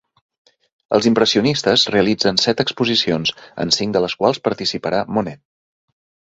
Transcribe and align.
Els 0.97 1.07
impressionistes 1.09 1.83
realitzarien 1.95 2.39
set 2.45 2.63
exposicions, 2.65 3.33
en 3.65 3.75
cinc 3.77 3.95
de 3.99 4.03
les 4.07 4.17
quals 4.23 4.43
participarà 4.49 5.05
Monet. 5.19 5.43